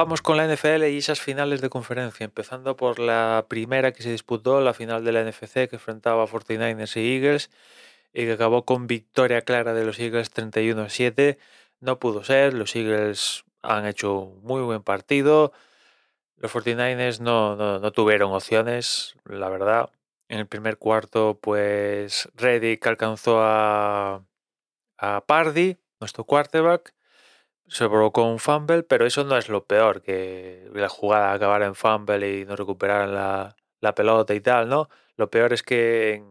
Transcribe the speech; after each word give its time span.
Vamos 0.00 0.22
con 0.22 0.36
la 0.36 0.46
NFL 0.46 0.84
y 0.84 0.98
esas 0.98 1.20
finales 1.20 1.60
de 1.60 1.70
conferencia, 1.70 2.22
empezando 2.22 2.76
por 2.76 3.00
la 3.00 3.46
primera 3.48 3.90
que 3.90 4.04
se 4.04 4.12
disputó, 4.12 4.60
la 4.60 4.72
final 4.72 5.04
de 5.04 5.10
la 5.10 5.24
NFC 5.24 5.68
que 5.68 5.70
enfrentaba 5.72 6.22
a 6.22 6.28
49ers 6.28 6.96
y 6.96 7.16
Eagles 7.16 7.50
y 8.12 8.26
que 8.26 8.30
acabó 8.34 8.64
con 8.64 8.86
victoria 8.86 9.42
clara 9.42 9.74
de 9.74 9.84
los 9.84 9.98
Eagles 9.98 10.30
31 10.30 10.82
a 10.82 10.88
7. 10.88 11.36
No 11.80 11.98
pudo 11.98 12.22
ser, 12.22 12.54
los 12.54 12.76
Eagles 12.76 13.44
han 13.62 13.86
hecho 13.86 14.20
un 14.20 14.44
muy 14.44 14.62
buen 14.62 14.84
partido. 14.84 15.52
Los 16.36 16.54
49ers 16.54 17.18
no, 17.18 17.56
no, 17.56 17.90
tuvieron 17.90 18.32
opciones, 18.32 19.16
la 19.24 19.48
verdad. 19.48 19.90
En 20.28 20.38
el 20.38 20.46
primer 20.46 20.78
cuarto, 20.78 21.40
pues 21.42 22.28
Reddick 22.36 22.86
alcanzó 22.86 23.40
a, 23.42 24.22
a 24.96 25.24
Pardy, 25.26 25.76
nuestro 25.98 26.22
quarterback, 26.22 26.94
se 27.68 27.88
provocó 27.88 28.24
un 28.24 28.38
fumble, 28.38 28.82
pero 28.82 29.06
eso 29.06 29.24
no 29.24 29.36
es 29.36 29.48
lo 29.48 29.64
peor, 29.64 30.02
que 30.02 30.68
la 30.72 30.88
jugada 30.88 31.32
acabara 31.32 31.66
en 31.66 31.74
fumble 31.74 32.40
y 32.40 32.44
no 32.44 32.56
recuperaran 32.56 33.14
la, 33.14 33.56
la 33.80 33.94
pelota 33.94 34.34
y 34.34 34.40
tal, 34.40 34.68
¿no? 34.68 34.88
Lo 35.16 35.30
peor 35.30 35.52
es 35.52 35.62
que 35.62 36.22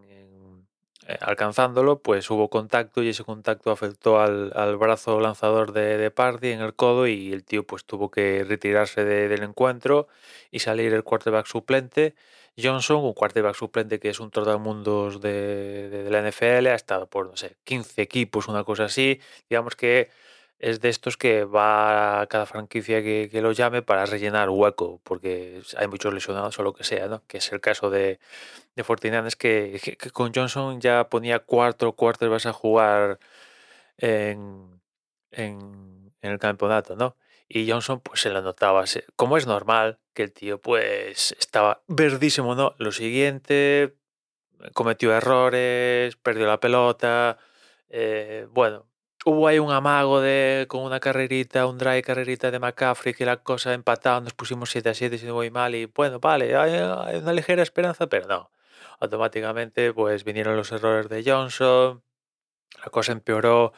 eh, 1.08 1.18
alcanzándolo, 1.22 2.02
pues 2.02 2.30
hubo 2.30 2.50
contacto 2.50 3.02
y 3.02 3.10
ese 3.10 3.24
contacto 3.24 3.72
afectó 3.72 4.20
al, 4.20 4.52
al 4.56 4.76
brazo 4.76 5.22
lanzador 5.22 5.72
de, 5.72 5.98
de, 5.98 6.12
Pardy 6.12 6.50
en 6.52 6.60
el 6.60 6.76
codo 6.76 7.08
y 7.08 7.32
el 7.32 7.46
tío 7.46 7.66
pues 7.66 7.86
tuvo 7.86 8.12
que 8.12 8.44
retirarse 8.44 9.06
del 9.06 9.44
encuentro 9.44 10.08
y 10.52 10.60
salir 10.60 10.94
el 10.94 11.04
quarterback 11.04 11.46
suplente. 11.46 12.14
Johnson, 12.62 13.06
un 13.06 13.14
quarterback 13.14 13.56
suplente 13.56 14.00
que 14.00 14.10
es 14.10 14.20
un 14.20 14.32
trotamundos 14.32 15.22
de, 15.22 15.90
de, 15.90 16.04
de 16.04 16.10
la 16.10 16.20
NFL, 16.30 16.68
ha 16.68 16.76
estado 16.76 17.08
por, 17.08 17.28
no 17.28 17.38
sé, 17.38 17.56
15 17.64 18.02
equipos, 18.02 18.48
una 18.50 18.64
cosa 18.66 18.86
así. 18.86 19.22
Digamos 19.50 19.76
que 19.78 20.10
es 20.60 20.82
de 20.82 20.90
estos 20.90 21.18
que 21.18 21.44
va 21.46 22.22
a 22.22 22.28
cada 22.28 22.46
franquicia 22.46 23.02
que, 23.04 23.30
lo 23.42 23.52
llame 23.52 23.82
para 23.82 24.06
rellenar 24.06 24.50
hueco, 24.50 25.00
porque 25.04 25.62
hay 25.78 25.88
muchos 25.88 26.14
lesionados 26.14 26.58
o 26.60 26.64
lo 26.64 26.74
que 26.74 26.84
sea, 26.84 27.08
¿no? 27.08 27.24
Que 27.28 27.38
es 27.38 27.52
el 27.52 27.62
caso 27.62 27.90
de, 27.90 28.20
de 28.76 29.36
que, 29.38 29.98
que, 30.00 30.12
con 30.12 30.34
Johnson 30.34 30.82
ya 30.82 31.10
ponía 31.10 31.40
cuatro 31.40 31.94
cuartos 31.94 32.30
vas 32.30 32.46
a 32.48 32.54
jugar 32.54 33.20
en, 33.98 34.82
en, 35.32 36.14
el 36.22 36.40
campeonato, 36.40 36.96
¿no? 36.96 37.16
Y 37.48 37.70
Johnson 37.70 38.02
pues 38.02 38.22
se 38.22 38.30
lo 38.30 38.42
notaba, 38.42 38.84
como 39.16 39.38
es 39.38 39.48
normal, 39.48 40.00
que 40.14 40.24
el 40.24 40.34
tío 40.34 40.60
pues 40.60 41.34
estaba 41.40 41.84
verdísimo, 41.88 42.56
¿no? 42.56 42.76
Lo 42.80 42.92
siguiente, 42.92 43.96
cometió 44.74 45.14
errores, 45.16 46.16
perdió 46.18 46.48
la 46.48 46.60
pelota, 46.60 47.38
eh, 47.90 48.48
bueno, 48.52 48.88
hubo 49.28 49.48
ahí 49.48 49.60
un 49.60 49.72
amago 49.72 50.22
de 50.22 50.66
con 50.70 50.84
una 50.84 51.02
carrerita, 51.02 51.68
un 51.68 51.78
drive 51.78 52.02
carrerita 52.02 52.50
de 52.50 52.60
McCaffrey, 52.60 53.14
que 53.14 53.26
la 53.26 53.38
cosa 53.44 53.74
empatada, 53.74 54.22
nos 54.22 54.34
pusimos 54.34 54.72
7 54.72 54.90
a 54.90 54.94
7 54.94 55.18
si 55.18 55.26
no 55.26 55.34
voy 55.34 55.52
mal 55.52 55.76
y 55.76 55.86
bueno, 55.86 56.20
vale, 56.20 56.56
hay, 56.56 57.18
una 57.18 57.34
ligera 57.34 57.62
esperanza, 57.62 58.08
pero 58.08 58.28
no. 58.28 58.52
Automáticamente 59.00 59.94
pues 59.94 60.24
vinieron 60.24 60.56
los 60.56 60.72
errores 60.72 61.10
de 61.10 61.24
Johnson, 61.30 62.02
la 62.84 62.90
cosa 62.90 63.12
empeoró 63.12 63.74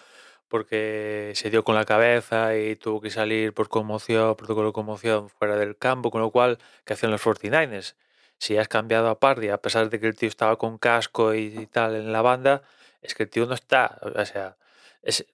porque 0.47 1.33
se 1.35 1.49
dio 1.49 1.63
con 1.63 1.75
la 1.75 1.85
cabeza 1.85 2.55
y 2.55 2.75
tuvo 2.75 3.01
que 3.01 3.09
salir 3.09 3.53
por 3.53 3.69
conmoción, 3.69 4.35
protocolo 4.35 4.67
de 4.67 4.73
conmoción 4.73 5.29
fuera 5.29 5.55
del 5.57 5.77
campo, 5.77 6.11
con 6.11 6.21
lo 6.21 6.31
cual, 6.31 6.59
¿qué 6.85 6.93
hacían 6.93 7.11
los 7.11 7.21
49ers? 7.23 7.95
Si 8.37 8.57
has 8.57 8.67
cambiado 8.67 9.09
a 9.09 9.19
Pardy, 9.19 9.49
a 9.49 9.61
pesar 9.61 9.89
de 9.89 9.99
que 9.99 10.07
el 10.07 10.15
tío 10.15 10.29
estaba 10.29 10.57
con 10.57 10.77
casco 10.77 11.33
y, 11.33 11.57
y 11.59 11.65
tal 11.67 11.95
en 11.95 12.11
la 12.13 12.21
banda, 12.21 12.63
es 13.01 13.15
que 13.15 13.23
el 13.23 13.29
tío 13.29 13.45
no 13.45 13.53
está, 13.55 13.99
o 14.01 14.25
sea, 14.25 14.57
es, 15.01 15.25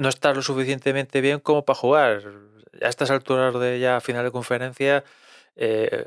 no 0.00 0.08
está 0.08 0.32
lo 0.32 0.42
suficientemente 0.42 1.20
bien 1.20 1.40
como 1.40 1.64
para 1.64 1.78
jugar. 1.78 2.22
A 2.82 2.88
estas 2.88 3.10
alturas 3.10 3.52
de 3.60 3.78
ya 3.78 4.00
final 4.00 4.24
de 4.24 4.30
conferencia, 4.30 5.04
eh, 5.56 6.06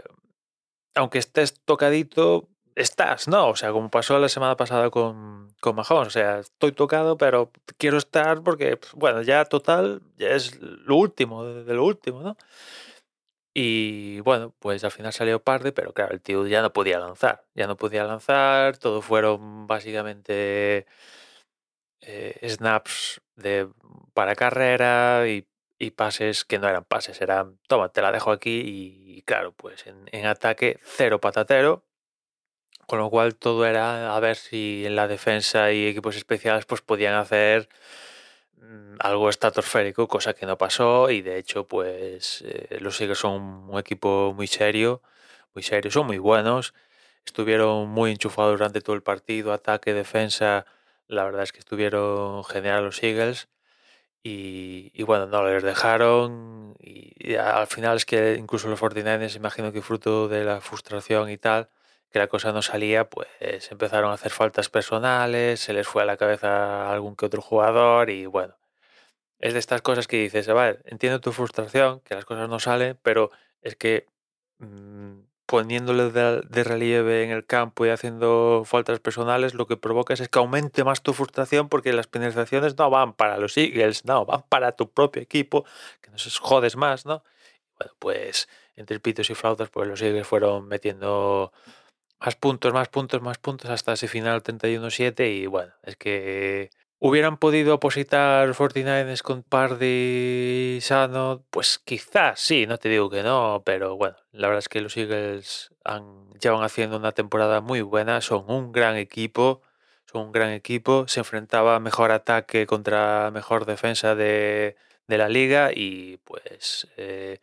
aunque 0.96 1.20
estés 1.20 1.62
tocadito, 1.64 2.50
estás, 2.76 3.28
¿no? 3.28 3.50
O 3.50 3.56
sea, 3.56 3.72
como 3.72 3.92
pasó 3.92 4.18
la 4.18 4.30
semana 4.30 4.58
pasada 4.58 4.90
con, 4.90 5.54
con 5.62 5.76
Mahomes. 5.76 6.08
O 6.08 6.10
sea, 6.10 6.40
estoy 6.40 6.72
tocado, 6.72 7.18
pero 7.18 7.52
quiero 7.78 7.98
estar 7.98 8.42
porque, 8.42 8.78
pues, 8.78 8.94
bueno, 8.94 9.22
ya 9.22 9.46
total, 9.46 10.02
ya 10.18 10.30
es 10.30 10.60
lo 10.60 10.96
último, 10.96 11.46
de 11.46 11.74
lo 11.76 11.86
último, 11.86 12.22
¿no? 12.24 12.36
Y 13.54 14.20
bueno, 14.22 14.56
pues 14.58 14.84
al 14.84 14.92
final 14.92 15.14
salió 15.14 15.40
tarde, 15.40 15.72
pero 15.72 15.94
claro, 15.94 16.14
el 16.14 16.22
tío 16.22 16.48
ya 16.48 16.64
no 16.64 16.74
podía 16.74 16.98
lanzar. 17.00 17.46
Ya 17.54 17.68
no 17.68 17.78
podía 17.78 18.04
lanzar, 18.06 18.78
todo 18.80 19.02
fueron 19.04 19.68
básicamente 19.68 20.88
eh, 22.06 22.48
snaps 22.50 23.22
de, 23.36 23.70
para 24.14 24.36
carrera 24.36 25.28
y, 25.28 25.48
pases 25.98 26.46
que 26.46 26.60
no 26.60 26.70
eran 26.70 26.86
pases, 26.86 27.20
eran, 27.20 27.60
toma, 27.68 27.90
te 27.90 28.02
la 28.02 28.14
dejo 28.14 28.32
aquí 28.32 28.62
y, 28.66 29.22
claro, 29.24 29.52
pues 29.52 29.86
en, 29.86 30.26
ataque 30.26 30.80
cero 30.82 31.20
patatero, 31.20 31.84
con 32.88 33.00
lo 33.00 33.10
cual 33.10 33.36
todo 33.36 33.66
era 33.66 34.16
a 34.16 34.20
ver 34.22 34.38
si 34.38 34.86
en 34.86 34.96
la 34.96 35.10
defensa 35.10 35.74
y 35.74 35.86
equipos 35.88 36.16
especiales 36.16 36.66
pues 36.66 36.80
podían 36.80 37.16
hacer 37.16 37.68
mm, 38.62 38.96
algo 39.00 39.28
estratosférico, 39.30 40.08
cosa 40.08 40.34
que 40.34 40.46
no 40.46 40.58
pasó 40.58 41.10
y 41.10 41.22
de 41.22 41.38
hecho 41.38 41.68
pues 41.68 42.44
eh, 42.48 42.78
los 42.80 43.02
Eagles 43.02 43.20
son 43.20 43.42
un 43.70 43.78
equipo 43.78 44.34
muy 44.34 44.48
serio, 44.48 45.02
muy 45.54 45.64
serio, 45.64 45.92
son 45.92 46.08
muy 46.08 46.18
buenos, 46.18 46.74
estuvieron 47.26 47.90
muy 47.90 48.12
enchufados 48.12 48.54
durante 48.58 48.80
todo 48.80 48.96
el 48.96 49.04
partido, 49.04 49.52
ataque, 49.52 49.94
defensa, 49.94 50.66
la 51.08 51.24
verdad 51.24 51.44
es 51.44 51.52
que 51.52 51.60
estuvieron 51.60 52.44
genial 52.44 52.84
los 52.84 53.02
Eagles 53.04 53.50
y, 54.24 55.04
bueno, 55.04 55.28
no 55.28 55.44
les 55.46 55.64
dejaron 55.64 56.76
y, 56.80 57.36
al 57.36 57.68
final 57.68 57.98
es 57.98 58.06
que 58.06 58.36
incluso 58.36 58.70
los 58.70 58.82
49ers, 58.82 59.36
imagino 59.36 59.72
que 59.74 59.82
fruto 59.82 60.28
de 60.30 60.46
la 60.46 60.62
frustración 60.62 61.30
y 61.30 61.38
tal, 61.38 61.70
que 62.10 62.20
la 62.20 62.28
cosa 62.28 62.52
no 62.54 62.62
salía, 62.62 63.10
pues 63.10 63.28
empezaron 63.72 64.12
a 64.12 64.16
hacer 64.16 64.32
faltas 64.32 64.70
personales, 64.70 65.60
se 65.60 65.74
les 65.74 65.88
fue 65.88 66.04
a 66.04 66.06
la 66.06 66.18
cabeza 66.18 66.92
algún 66.92 67.16
que 67.16 67.26
otro 67.26 67.42
jugador 67.42 68.10
y 68.10 68.26
bueno, 68.26 68.56
es 69.40 69.54
de 69.54 69.60
estas 69.60 69.82
cosas 69.82 70.08
que 70.08 70.18
dices, 70.18 70.48
a 70.50 70.54
ver, 70.54 70.82
entiendo 70.86 71.20
tu 71.22 71.32
frustración, 71.34 72.00
que 72.02 72.16
las 72.16 72.26
cosas 72.26 72.50
no 72.50 72.60
salen, 72.60 72.98
pero 73.04 73.32
es 73.62 73.76
que 73.76 74.08
mm, 74.60 75.20
poniéndole 75.54 76.10
de, 76.10 76.64
relieve 76.64 77.24
en 77.24 77.30
el 77.30 77.46
campo 77.46 77.86
y 77.86 77.90
haciendo 77.90 78.64
faltas 78.66 79.00
personales, 79.00 79.54
lo 79.54 79.68
que 79.68 79.78
provocas 79.78 80.20
es 80.20 80.28
que 80.28 80.40
aumente 80.40 80.84
más 80.84 81.04
tu 81.04 81.14
frustración 81.14 81.70
porque 81.70 81.94
las 81.94 82.08
penalizaciones 82.08 82.76
no 82.76 82.90
van 82.90 83.14
para 83.14 83.38
los 83.38 83.56
Eagles, 83.56 84.04
no, 84.04 84.26
van 84.26 84.42
para 84.50 84.72
tu 84.72 84.90
propio 84.90 85.22
equipo, 85.22 85.64
que 86.02 86.10
no 86.10 86.18
se 86.18 86.32
jodes 86.40 86.76
más, 86.76 87.06
¿no? 87.06 87.24
Bueno, 87.78 87.94
pues 88.00 88.50
entre 88.76 89.00
pitos 89.00 89.30
y 89.30 89.36
flautas, 89.36 89.70
pues 89.70 89.88
los 89.88 90.02
Eagles 90.02 90.26
fueron 90.26 90.68
metiendo 90.68 91.54
más 92.20 92.36
puntos, 92.36 92.74
más 92.74 92.90
puntos, 92.90 93.22
más 93.22 93.38
puntos 93.38 93.70
hasta 93.70 93.94
ese 93.94 94.08
final 94.08 94.42
31-7 94.42 95.36
y 95.36 95.46
bueno, 95.46 95.72
es 95.84 95.98
que 95.98 96.72
¿Hubieran 97.06 97.36
podido 97.36 97.76
opositar 97.76 98.54
49ers 98.54 99.22
con 99.24 99.44
Pardy 99.44 100.80
sano? 100.80 101.44
Pues 101.50 101.78
quizás 101.78 102.40
sí, 102.40 102.66
no 102.66 102.78
te 102.78 102.88
digo 102.88 103.10
que 103.10 103.24
no, 103.24 103.62
pero 103.66 103.98
bueno, 103.98 104.16
la 104.32 104.48
verdad 104.48 104.60
es 104.60 104.70
que 104.70 104.80
los 104.80 104.96
Eagles 104.96 105.74
han, 105.84 106.32
llevan 106.40 106.64
haciendo 106.64 106.96
una 106.96 107.12
temporada 107.12 107.60
muy 107.60 107.82
buena, 107.82 108.22
son 108.22 108.46
un 108.48 108.72
gran 108.72 108.96
equipo, 108.96 109.62
son 110.06 110.28
un 110.28 110.32
gran 110.32 110.52
equipo, 110.52 111.06
se 111.10 111.20
enfrentaba 111.20 111.78
mejor 111.82 112.12
ataque 112.12 112.66
contra 112.66 113.32
mejor 113.32 113.66
defensa 113.66 114.16
de, 114.16 114.78
la 115.08 115.28
liga 115.28 115.72
y 115.76 116.20
pues 116.24 116.88
eh, 116.96 117.42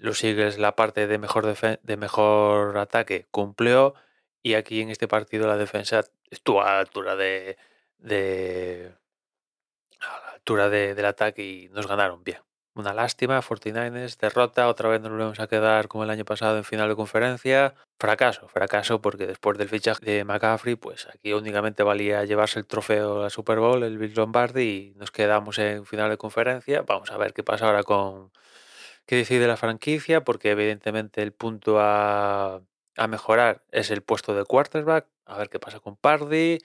los 0.00 0.24
Eagles 0.24 0.58
la 0.58 0.74
parte 0.74 1.06
de 1.06 1.18
mejor, 1.18 1.46
de 1.80 1.96
mejor 1.96 2.76
ataque 2.76 3.28
cumplió 3.30 3.94
y 4.42 4.54
aquí 4.54 4.80
en 4.80 4.90
este 4.90 5.06
partido 5.06 5.46
la 5.46 5.56
defensa 5.56 6.02
estuvo 6.30 6.60
a 6.62 6.80
altura 6.80 7.14
de 7.14 7.56
de 7.98 8.94
a 10.00 10.20
la 10.20 10.32
altura 10.32 10.68
del 10.68 11.04
ataque 11.04 11.42
y 11.44 11.68
nos 11.70 11.86
ganaron 11.86 12.24
bien. 12.24 12.38
Una 12.78 12.94
lástima, 12.94 13.42
49ers, 13.42 14.18
derrota, 14.18 14.68
otra 14.68 14.88
vez 14.88 15.00
nos 15.00 15.10
volvemos 15.10 15.40
a 15.40 15.48
quedar 15.48 15.88
como 15.88 16.04
el 16.04 16.10
año 16.10 16.24
pasado 16.24 16.58
en 16.58 16.64
final 16.64 16.88
de 16.88 16.94
conferencia. 16.94 17.74
Fracaso, 17.98 18.46
fracaso 18.46 19.00
porque 19.00 19.26
después 19.26 19.58
del 19.58 19.68
fichaje 19.68 20.04
de 20.04 20.24
McCaffrey, 20.24 20.76
pues 20.76 21.08
aquí 21.12 21.32
únicamente 21.32 21.82
valía 21.82 22.24
llevarse 22.24 22.60
el 22.60 22.66
trofeo 22.66 23.24
a 23.24 23.30
Super 23.30 23.58
Bowl, 23.58 23.82
el 23.82 23.98
Bill 23.98 24.14
Lombardi, 24.14 24.92
y 24.94 24.98
nos 24.98 25.10
quedamos 25.10 25.58
en 25.58 25.86
final 25.86 26.08
de 26.08 26.18
conferencia. 26.18 26.82
Vamos 26.82 27.10
a 27.10 27.16
ver 27.16 27.32
qué 27.32 27.42
pasa 27.42 27.66
ahora 27.66 27.82
con 27.82 28.30
qué 29.06 29.16
decide 29.16 29.48
la 29.48 29.56
franquicia, 29.56 30.22
porque 30.22 30.52
evidentemente 30.52 31.20
el 31.22 31.32
punto 31.32 31.80
a, 31.80 32.60
a 32.96 33.06
mejorar 33.08 33.64
es 33.72 33.90
el 33.90 34.02
puesto 34.02 34.34
de 34.36 34.44
quarterback. 34.44 35.08
A 35.26 35.36
ver 35.36 35.48
qué 35.48 35.58
pasa 35.58 35.80
con 35.80 35.96
Pardy 35.96 36.60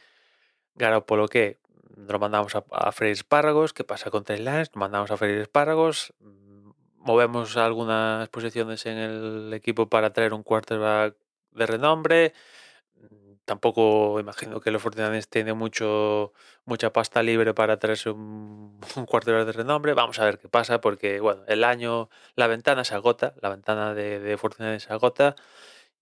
lo 1.18 1.28
que 1.28 1.60
lo 1.96 2.20
mandamos 2.20 2.56
a, 2.56 2.92
freír 2.92 3.14
espárragos. 3.14 3.74
¿Qué 3.74 3.84
pasa 3.84 4.10
con 4.10 4.24
Lance? 4.28 4.72
Lo 4.74 4.80
mandamos 4.80 5.12
a 5.12 5.18
freír 5.18 5.40
espárragos. 5.40 6.14
Mm, 6.20 6.72
movemos 6.98 7.58
algunas 7.58 8.30
posiciones 8.30 8.86
en 8.86 8.98
el 8.98 9.54
equipo 9.54 9.90
para 9.90 10.14
traer 10.14 10.34
un 10.34 10.44
quarterback 10.44 11.16
de 11.52 11.66
renombre. 11.66 12.34
Mm, 12.96 13.34
tampoco 13.46 14.20
imagino 14.20 14.60
que 14.62 14.72
los 14.72 14.81
Fortinanders 14.81 15.28
tienen 15.30 15.58
mucho, 15.58 16.34
mucha 16.66 16.92
pasta 16.94 17.24
libre 17.24 17.54
para 17.54 17.78
traerse 17.78 18.10
un, 18.10 18.80
un 18.96 19.06
cuarto 19.06 19.46
de 19.46 19.52
renombre. 19.52 19.94
Vamos 19.94 20.20
a 20.20 20.25
ver 20.25 20.40
qué 20.40 20.50
pasa, 20.50 20.81
porque 20.81 21.20
bueno, 21.20 21.44
el 21.48 21.64
año, 21.64 22.10
la 22.36 22.48
ventana 22.48 22.84
se 22.84 22.96
agota, 22.96 23.36
la 23.42 23.50
ventana 23.50 23.94
de, 23.94 24.20
de 24.20 24.80
se 24.80 24.94
agota 24.94 25.36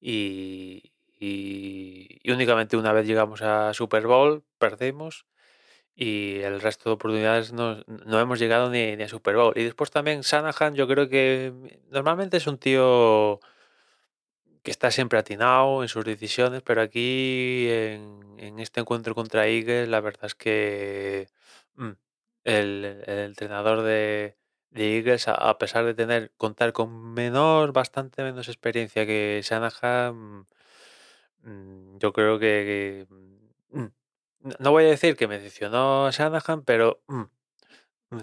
y, 0.02 0.91
y, 1.22 2.20
únicamente 2.32 2.78
una 2.78 2.94
vez 2.94 3.06
llegamos 3.06 3.42
a 3.44 3.74
Super 3.74 4.08
Bowl, 4.08 4.44
perdimos 4.58 5.28
y 5.96 6.40
el 6.40 6.62
resto 6.62 6.90
de 6.90 6.94
oportunidades 6.96 7.54
no, 7.54 7.84
no 7.86 8.20
hemos 8.20 8.40
llegado 8.40 8.70
ni, 8.72 8.96
ni, 8.96 9.04
a 9.04 9.10
Super 9.10 9.36
Bowl. 9.36 9.54
Y 9.56 9.64
después 9.64 9.92
también 9.92 10.24
Sanahan, 10.24 10.76
yo 10.76 10.88
creo 10.88 11.10
que 11.10 11.54
normalmente 11.92 12.38
es 12.38 12.48
un 12.48 12.58
tío 12.58 13.40
que 14.64 14.72
está 14.72 14.92
siempre 14.92 15.20
atinado 15.20 15.84
en 15.84 15.90
sus 15.90 16.06
decisiones, 16.06 16.62
pero 16.64 16.82
aquí 16.82 17.68
en, 17.70 18.60
este 18.60 18.80
encuentro 18.82 19.16
contra 19.16 19.48
Eagles, 19.48 19.90
la 19.90 20.02
verdad 20.02 20.26
es 20.26 20.36
que 20.36 21.30
mm, 21.76 21.92
el, 22.46 23.04
entrenador 23.08 23.82
de, 23.84 24.38
de 24.72 24.98
Eagles, 24.98 25.28
a, 25.28 25.58
pesar 25.58 25.86
de 25.86 25.94
tener 25.94 26.32
contar 26.38 26.74
con 26.74 27.14
menor, 27.14 27.74
bastante 27.74 28.24
menos 28.24 28.48
experiencia 28.50 29.06
que 29.06 29.42
Shanahan, 29.44 30.48
yo 32.00 32.14
creo 32.14 32.40
que, 32.40 33.08
mm, 33.72 33.86
no 34.60 34.72
voy 34.72 34.86
a 34.86 34.88
decir 34.88 35.16
que 35.16 35.28
me 35.28 35.40
decepcionó 35.40 36.10
Shanahan, 36.12 36.64
pero 36.64 37.02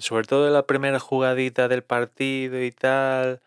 sobre 0.00 0.26
todo 0.26 0.46
en 0.46 0.52
la 0.52 0.66
primera 0.66 0.98
jugadita 0.98 1.68
del 1.68 1.82
partido 1.82 2.62
y 2.62 2.72
tal 2.72 3.40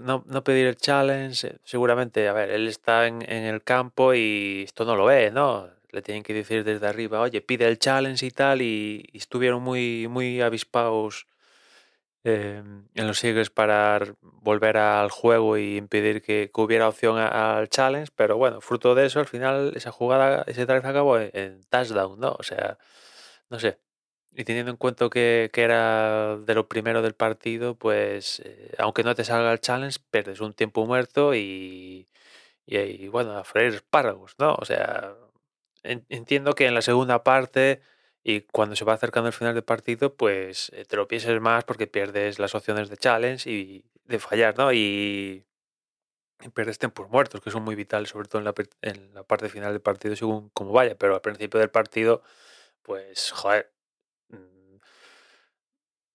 no, 0.00 0.24
no 0.26 0.44
pedir 0.44 0.66
el 0.66 0.76
challenge, 0.76 1.58
seguramente, 1.64 2.28
a 2.28 2.32
ver, 2.32 2.50
él 2.50 2.68
está 2.68 3.06
en, 3.06 3.22
el 3.22 3.62
campo 3.62 4.14
y 4.14 4.62
esto 4.64 4.84
no 4.84 4.96
lo 4.96 5.06
ve, 5.06 5.30
¿no? 5.30 5.68
Le 5.90 6.02
tienen 6.02 6.22
que 6.22 6.34
decir 6.34 6.64
desde 6.64 6.86
arriba, 6.86 7.20
oye, 7.20 7.40
pide 7.40 7.66
el 7.68 7.78
challenge 7.78 8.24
y 8.24 8.30
tal, 8.30 8.62
y, 8.62 9.10
estuvieron 9.12 9.62
muy, 9.62 10.08
muy 10.08 10.40
avispados 10.40 11.26
em, 12.24 12.86
en 12.94 13.06
los 13.06 13.22
Eagles 13.24 13.50
para 13.50 14.00
volver 14.20 14.76
al 14.76 15.10
juego 15.10 15.58
y 15.58 15.76
impedir 15.76 16.22
que, 16.22 16.50
hubiera 16.54 16.88
opción 16.88 17.18
al 17.18 17.68
challenge, 17.68 18.12
pero 18.16 18.36
bueno, 18.36 18.60
fruto 18.60 18.94
de 18.94 19.06
eso, 19.06 19.20
al 19.20 19.26
final 19.26 19.72
esa 19.76 19.92
jugada, 19.92 20.44
ese 20.46 20.66
drive 20.66 20.88
acabó 20.88 21.18
en 21.18 21.62
touchdown, 21.68 22.20
¿no? 22.20 22.36
O 22.38 22.42
sea, 22.42 22.78
no 23.50 23.58
sé, 23.58 23.78
y 24.34 24.44
teniendo 24.44 24.70
en 24.70 24.76
cuenta 24.78 25.08
que, 25.10 25.50
era 25.54 26.36
de 26.38 26.54
lo 26.54 26.68
primero 26.68 27.02
del 27.02 27.14
partido, 27.14 27.74
pues 27.76 28.40
eh, 28.44 28.72
aunque 28.78 29.02
no 29.04 29.14
te 29.14 29.24
salga 29.24 29.52
el 29.52 29.60
challenge, 29.60 29.98
pierdes 30.10 30.40
un 30.40 30.54
tiempo 30.54 30.86
muerto 30.86 31.34
y, 31.34 32.08
y, 32.66 33.08
bueno, 33.08 33.36
a 33.36 33.44
freír 33.44 33.74
espárragos, 33.74 34.34
¿no? 34.38 34.54
O 34.54 34.64
sea, 34.64 35.14
entiendo 35.82 36.54
que 36.54 36.66
en 36.66 36.74
la 36.74 36.82
segunda 36.82 37.24
parte 37.24 37.82
y 38.24 38.42
cuando 38.42 38.76
se 38.76 38.84
va 38.84 38.94
acercando 38.94 39.28
el 39.28 39.32
final 39.32 39.54
del 39.54 39.64
partido, 39.64 40.14
pues 40.14 40.70
eh, 40.74 40.84
te 40.84 40.96
lo 40.96 41.08
pienses 41.08 41.40
más 41.40 41.64
porque 41.64 41.86
pierdes 41.86 42.38
las 42.38 42.54
opciones 42.54 42.88
de 42.88 42.96
challenge 42.96 43.50
y 43.50 43.84
de 44.04 44.18
fallar, 44.18 44.56
¿no? 44.56 44.72
Y, 44.72 45.44
pierdes 46.54 46.78
tiempos 46.78 47.08
muertos, 47.08 47.40
que 47.40 47.52
son 47.52 47.62
muy 47.62 47.76
vitales, 47.76 48.08
sobre 48.08 48.28
todo 48.28 48.40
en 48.40 48.44
la, 48.46 48.54
en 48.82 49.14
la 49.14 49.22
parte 49.22 49.48
final 49.48 49.72
del 49.72 49.80
partido, 49.80 50.16
según 50.16 50.48
como 50.50 50.72
vaya, 50.72 50.96
pero 50.96 51.14
al 51.14 51.20
principio 51.20 51.60
del 51.60 51.70
partido, 51.70 52.22
pues, 52.82 53.30
joder, 53.30 53.72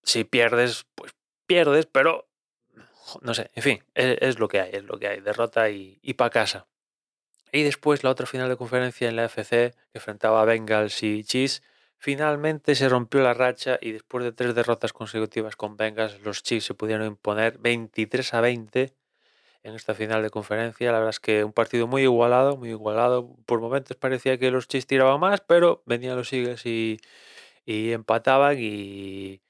si 0.03 0.23
pierdes, 0.25 0.85
pues 0.95 1.13
pierdes, 1.45 1.85
pero 1.85 2.27
no 3.21 3.33
sé, 3.33 3.51
en 3.55 3.63
fin, 3.63 3.83
e, 3.95 4.17
es, 4.21 4.39
lo 4.39 4.47
que 4.47 4.59
hay, 4.59 4.71
es 4.73 4.83
lo 4.83 4.99
que 4.99 5.07
hay, 5.07 5.21
derrota 5.21 5.69
y, 5.69 5.99
y 6.01 6.15
para 6.15 6.29
casa. 6.29 6.67
Y 7.51 7.63
después 7.63 8.03
la 8.03 8.09
otra 8.09 8.25
final 8.25 8.49
de 8.49 8.57
conferencia 8.57 9.07
en 9.07 9.15
la 9.15 9.25
FC, 9.25 9.73
que 9.91 9.97
enfrentaba 9.97 10.41
a 10.41 10.45
Bengals 10.45 11.03
y 11.03 11.23
Chiefs, 11.23 11.61
finalmente 11.97 12.75
se 12.75 12.89
rompió 12.89 13.21
la 13.21 13.33
racha 13.33 13.77
y 13.81 13.91
después 13.91 14.23
de 14.23 14.31
tres 14.31 14.55
derrotas 14.55 14.93
consecutivas 14.93 15.55
con 15.55 15.77
Bengals, 15.77 16.21
los 16.21 16.43
Chiefs 16.43 16.65
se 16.65 16.73
pudieron 16.73 17.07
imponer 17.07 17.57
23 17.57 18.33
a 18.33 18.41
20 18.41 18.93
en 19.63 19.75
esta 19.75 19.93
final 19.93 20.23
de 20.23 20.29
conferencia. 20.29 20.91
La 20.91 20.99
verdad 20.99 21.09
es 21.09 21.19
que 21.19 21.43
un 21.43 21.53
partido 21.53 21.87
muy 21.87 22.03
igualado, 22.03 22.57
muy 22.57 22.69
igualado. 22.69 23.35
Por 23.45 23.59
momentos 23.59 23.97
parecía 23.97 24.37
que 24.37 24.51
los 24.51 24.67
Chiefs 24.67 24.87
tiraban 24.87 25.19
más, 25.19 25.41
pero 25.41 25.83
venían 25.85 26.15
los 26.15 26.31
Eagles 26.31 26.65
y, 26.65 26.99
empataban 27.65 28.57
y, 28.59 29.41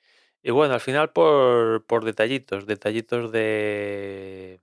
bueno, 0.44 0.74
al 0.74 0.80
final 0.80 1.12
por, 1.12 2.04
detallitos, 2.04 2.66
detallitos 2.66 3.32
de, 3.32 4.60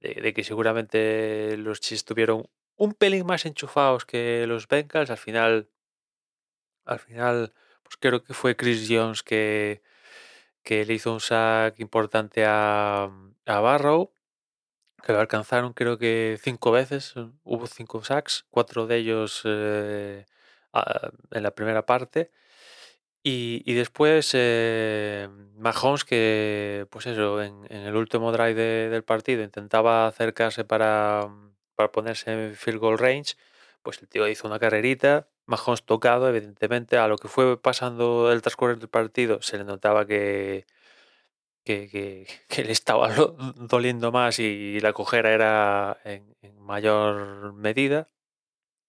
que 0.00 0.44
seguramente 0.44 1.56
los 1.56 1.80
Chiefs 1.80 2.00
estuvieron 2.02 2.48
un 2.76 2.94
pelín 2.94 3.26
más 3.26 3.46
enchufados 3.46 4.04
que 4.04 4.46
los 4.46 4.68
Bengals. 4.68 5.10
Al 5.10 5.16
final, 5.16 5.68
al 6.86 6.98
final, 6.98 7.52
pues 7.82 7.96
creo 7.98 8.22
que 8.24 8.34
fue 8.34 8.56
Chris 8.56 8.86
Jones 8.88 9.22
que, 9.22 9.82
le 10.68 10.94
hizo 10.94 11.12
un 11.12 11.20
sack 11.20 11.78
importante 11.80 12.44
a, 12.46 13.10
a 13.46 13.60
Barrow, 13.60 14.12
que 15.04 15.12
lo 15.12 15.20
alcanzaron 15.20 15.72
creo 15.72 15.98
que 15.98 16.38
cinco 16.42 16.72
veces. 16.72 17.14
Hubo 17.44 17.66
cinco 17.66 18.02
sacks, 18.02 18.46
cuatro 18.50 18.86
de 18.86 18.96
ellos 18.96 19.42
eh, 19.44 20.26
en 21.30 21.42
la 21.42 21.52
primera 21.52 21.86
parte. 21.86 22.32
Y, 23.28 23.74
después 23.74 24.30
eh, 24.34 25.28
Mahomes, 25.56 26.04
que 26.04 26.86
pues 26.90 27.06
eso, 27.06 27.42
en, 27.42 27.66
el 27.70 27.96
último 27.96 28.30
drive 28.30 28.88
del 28.88 29.02
partido 29.02 29.42
intentaba 29.42 30.06
acercarse 30.06 30.64
para, 30.64 31.28
para 31.74 31.90
ponerse 31.90 32.30
en 32.32 32.54
field 32.54 32.78
goal 32.78 32.98
range, 32.98 33.34
pues 33.82 34.00
el 34.00 34.08
tío 34.08 34.28
hizo 34.28 34.46
una 34.46 34.60
carrerita, 34.60 35.28
Mahomes 35.46 35.84
tocado, 35.84 36.28
evidentemente, 36.28 36.98
a 36.98 37.08
lo 37.08 37.18
que 37.18 37.28
fue 37.28 37.60
pasando 37.60 38.32
el 38.32 38.42
transcurso 38.42 38.76
del 38.78 38.88
partido, 38.88 39.42
se 39.42 39.58
le 39.58 39.64
notaba 39.64 40.06
que, 40.06 40.66
le 41.66 42.26
estaba 42.72 43.10
doliendo 43.56 44.12
más 44.12 44.38
y 44.38 44.80
la 44.80 44.92
cojera 44.92 45.32
era 45.32 45.98
en 46.04 46.34
mayor 46.60 47.52
medida. 47.54 48.08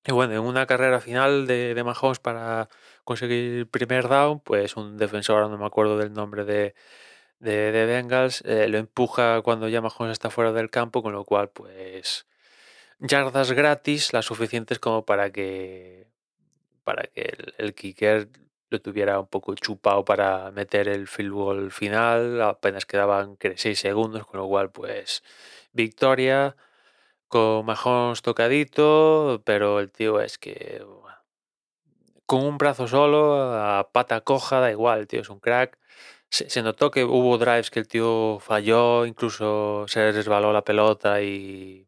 Y 0.08 0.14
bueno, 0.14 0.34
en 0.34 0.40
una 0.40 0.66
carrera 0.66 1.02
final 1.02 1.48
de, 1.48 1.74
de 1.76 1.84
Mahomes 1.84 2.20
para 2.20 2.70
conseguir 3.04 3.70
primer 3.70 4.08
down, 4.08 4.40
pues 4.40 4.78
un 4.78 4.98
defensor, 4.98 5.50
no 5.50 5.58
me 5.58 5.66
acuerdo 5.66 5.98
del 5.98 6.14
nombre 6.14 6.46
de, 6.46 6.76
de, 7.40 7.86
Bengals, 7.86 8.42
eh, 8.46 8.68
lo 8.70 8.78
empuja 8.78 9.42
cuando 9.42 9.68
ya 9.68 9.82
Mahomes 9.82 10.14
está 10.14 10.30
fuera 10.30 10.54
del 10.54 10.70
campo, 10.70 11.04
con 11.04 11.14
lo 11.14 11.26
cual, 11.26 11.50
pues, 11.50 12.26
yardas 13.00 13.52
gratis, 13.52 14.14
las 14.14 14.26
suficientes 14.26 14.80
como 14.80 15.06
para 15.06 15.32
que, 15.32 16.08
para 16.88 17.04
que 17.04 17.36
el, 17.58 17.74
kicker 17.76 18.30
lo 18.70 18.80
tuviera 18.80 19.20
un 19.20 19.28
poco 19.28 19.54
chupado 19.56 20.06
para 20.06 20.52
meter 20.52 20.88
el 20.88 21.10
field 21.10 21.34
goal 21.34 21.72
final. 21.72 22.42
Apenas 22.42 22.86
quedaban 22.86 23.38
6 23.56 23.78
segundos, 23.78 24.26
con 24.26 24.40
lo 24.40 24.48
cual, 24.48 24.72
pues, 24.72 25.22
victoria 25.74 26.56
con 27.28 27.66
Mahomes 27.66 28.22
tocadito, 28.22 29.42
pero 29.46 29.82
el 29.82 29.92
tío 29.92 30.22
es 30.22 30.38
que 30.38 30.82
con 32.26 32.46
un 32.46 32.58
brazo 32.58 32.88
solo, 32.88 33.54
a 33.54 33.92
pata 33.92 34.22
coja, 34.22 34.62
da 34.62 34.72
igual, 34.72 35.08
tío 35.08 35.22
es 35.22 35.30
un 35.30 35.42
crack. 35.42 35.78
Se, 36.30 36.62
notó 36.64 36.92
que 36.92 37.04
hubo 37.04 37.38
drives 37.38 37.70
que 37.70 37.80
el 37.80 37.88
tío 37.90 38.40
falló, 38.40 39.06
incluso 39.06 39.86
se 39.90 40.12
resbaló 40.14 40.54
la 40.54 40.64
pelota 40.64 41.22
y, 41.22 41.88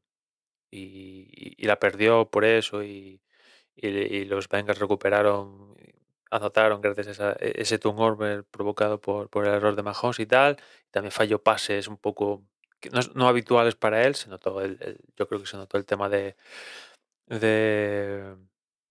y, 0.72 1.66
la 1.66 1.80
perdió 1.80 2.30
por 2.30 2.46
eso 2.46 2.84
y, 2.84 3.22
y, 3.82 4.26
los 4.26 4.48
Bengals 4.50 4.80
recuperaron, 4.80 5.76
anotaron 6.32 6.82
gracias 6.82 7.20
a 7.20 7.34
e, 7.40 7.54
ese 7.62 7.80
turnover 7.80 8.44
provocado 8.46 9.00
por, 9.02 9.30
por 9.30 9.46
el 9.46 9.54
error 9.54 9.76
de 9.76 9.84
Mahomes 9.84 10.20
y 10.20 10.26
tal. 10.26 10.58
También 10.92 11.12
falló 11.12 11.42
pases 11.42 11.88
un 11.88 11.98
poco 11.98 12.44
no, 13.14 13.28
habituales 13.28 13.76
para 13.76 14.04
él, 14.04 14.16
se 14.16 14.30
notó 14.30 14.62
el, 14.62 15.00
yo 15.18 15.28
creo 15.28 15.42
que 15.42 15.48
se 15.48 15.58
notó 15.58 15.78
el 15.78 15.86
tema 15.86 16.10
de, 16.10 16.36
de, 17.28 18.36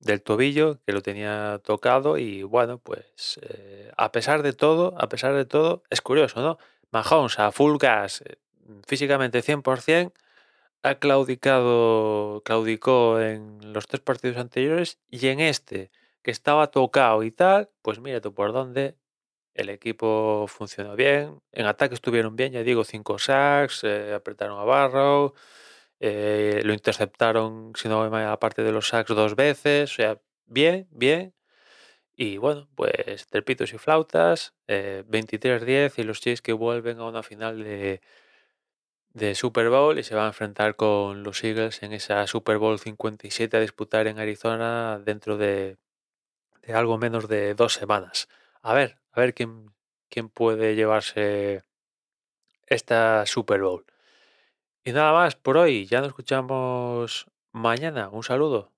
del 0.00 0.23
tobillo, 0.23 0.78
que 0.85 0.92
lo 0.92 1.02
tenía 1.02 1.61
tocado 1.64 2.18
y 2.18 2.42
bueno, 2.42 2.78
pues 2.78 3.40
eh, 3.42 3.90
a 3.97 4.12
pesar 4.12 4.42
de 4.42 4.52
todo, 4.52 4.95
a 4.99 5.09
pesar 5.09 5.35
de 5.35 5.45
todo, 5.45 5.83
es 5.90 6.00
curioso, 6.00 6.42
¿no? 6.42 6.59
Mahomes 6.90 7.38
a 7.38 7.52
full 7.52 7.78
gas, 7.78 8.23
eh, 8.23 8.37
físicamente 8.87 9.42
100%, 9.42 10.12
ha 10.82 10.97
claudicado, 10.97 12.42
claudicó 12.44 13.20
en 13.20 13.73
los 13.73 13.87
tres 13.87 14.00
partidos 14.00 14.38
anteriores 14.38 14.99
y 15.08 15.28
en 15.28 15.40
este, 15.40 15.90
que 16.23 16.30
estaba 16.30 16.70
tocado 16.70 17.23
y 17.23 17.30
tal, 17.30 17.70
pues 17.82 18.00
mira 18.00 18.20
tú 18.20 18.35
por 18.35 18.52
dónde, 18.52 18.97
el 19.54 19.70
equipo 19.70 20.47
funcionó 20.49 20.97
bien. 20.97 21.40
En 21.52 21.66
ataque 21.66 21.94
estuvieron 21.94 22.37
bien, 22.37 22.52
ya 22.52 22.62
digo, 22.62 22.85
cinco 22.85 23.18
sacks, 23.18 23.82
eh, 23.85 24.14
apretaron 24.14 24.58
a 24.61 24.64
Barrow, 24.64 25.35
eh, 26.00 26.62
lo 26.64 26.73
interceptaron, 26.73 27.73
si 27.76 27.88
no 27.88 28.02
aparte 28.04 28.62
de 28.62 28.73
los 28.73 28.88
sacks, 28.88 29.14
dos 29.14 29.35
veces. 29.37 29.90
O 29.92 29.94
sea, 29.94 30.20
bien, 30.47 30.87
bien. 30.90 31.35
Y 32.16 32.38
bueno, 32.38 32.68
pues 32.75 33.26
trepitos 33.28 33.73
y 33.73 33.78
flautas, 33.78 34.54
23-10 34.68 35.68
eh, 35.99 36.02
y 36.02 36.02
los 36.04 36.20
Chiefs 36.20 36.42
que 36.42 36.52
vuelven 36.52 37.00
a 37.00 37.06
una 37.06 37.23
final 37.23 37.62
de, 37.62 38.00
de 39.18 39.34
Super 39.34 39.68
Bowl 39.68 39.98
y 39.98 40.02
se 40.04 40.14
va 40.14 40.25
a 40.25 40.28
enfrentar 40.28 40.76
con 40.76 41.22
los 41.22 41.42
Eagles 41.44 41.82
en 41.82 41.92
esa 41.92 42.26
Super 42.26 42.58
Bowl 42.58 42.78
57 42.78 43.56
a 43.56 43.60
disputar 43.60 44.06
en 44.06 44.18
Arizona 44.18 44.98
dentro 45.04 45.37
de, 45.37 45.76
algo 46.72 46.98
menos 46.98 47.28
de 47.28 47.54
dos 47.54 47.75
semanas. 47.75 48.28
A 48.62 48.75
ver, 48.75 48.98
a 49.12 49.20
ver 49.20 49.34
quién, 49.34 49.72
quién 50.08 50.28
puede 50.28 50.76
llevarse 50.76 51.64
esta 52.66 53.26
Super 53.26 53.62
Bowl. 53.62 53.84
Y 54.84 54.92
nada 54.92 55.12
más 55.12 55.37
por 55.37 55.56
hoy, 55.58 55.87
ya 55.87 56.00
nos 56.00 56.08
escuchamos 56.08 57.26
mañana. 57.52 58.08
Un 58.10 58.22
saludo. 58.22 58.72